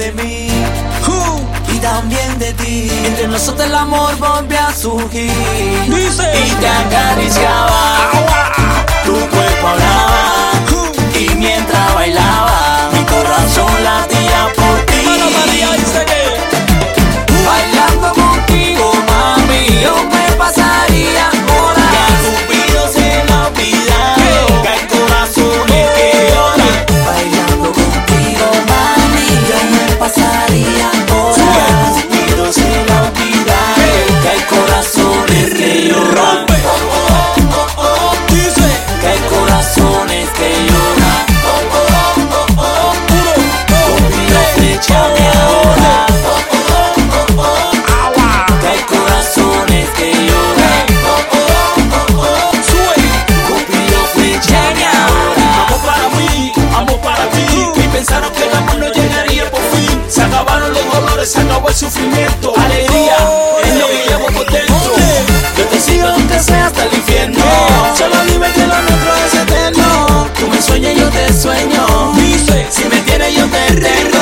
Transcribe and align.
de 0.00 0.12
mí 0.12 0.48
y 1.68 1.78
también 1.78 2.38
de 2.38 2.54
ti. 2.54 2.90
Entre 3.04 3.28
nosotros 3.28 3.66
el 3.66 3.74
amor 3.74 4.16
volvió 4.16 4.58
a 4.58 4.72
surgir 4.72 5.30
y 5.30 6.50
te 6.60 6.68
acariciaba. 6.68 8.10
Tu 9.04 9.12
cuerpo 9.12 9.66
hablaba. 9.66 9.99
te 71.26 71.32
sueño. 71.32 72.12
Dice, 72.14 72.66
si 72.70 72.84
me 72.88 73.00
tienes 73.02 73.34
yo 73.34 73.46
te 73.48 73.68
rendo. 73.68 74.19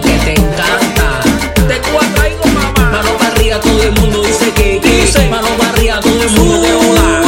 que 0.00 0.18
te 0.18 0.32
encanta. 0.32 1.20
Te 1.66 1.80
cuatraigo, 1.90 2.44
mamá. 2.46 2.90
Mano 2.90 3.16
para 3.18 3.30
arriba, 3.32 3.60
todo 3.60 3.82
el 3.82 3.92
mundo 3.92 4.22
dice 4.22 4.52
que. 4.52 4.80
Dice. 4.80 5.28
Mano 5.28 5.48
para 5.58 5.70
arriba, 5.70 6.00
todo 6.00 6.22
el 6.22 6.30
mundo 6.30 6.60
te. 6.60 7.27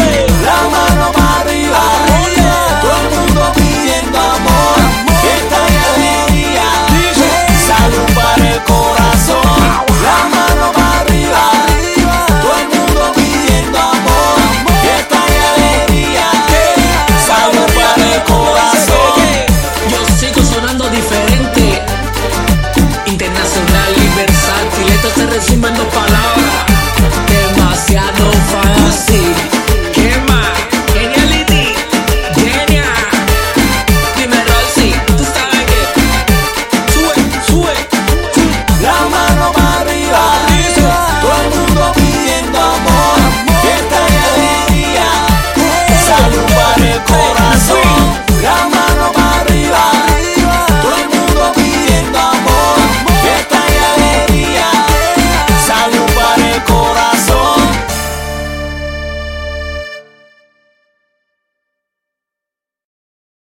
encima 25.40 25.70
no 25.70 25.88
para 25.88 26.09